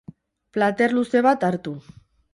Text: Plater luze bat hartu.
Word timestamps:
Plater 0.57 0.95
luze 0.95 1.23
bat 1.29 1.47
hartu. 1.51 1.79